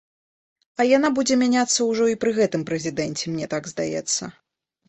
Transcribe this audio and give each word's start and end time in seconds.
А 0.79 0.85
яна 0.97 1.11
будзе 1.19 1.37
мяняцца 1.43 1.87
ўжо 1.89 2.07
і 2.13 2.17
пры 2.23 2.31
гэтым 2.39 2.65
прэзідэнце, 2.71 3.23
мне 3.35 3.51
так 3.53 3.71
здаецца. 3.75 4.35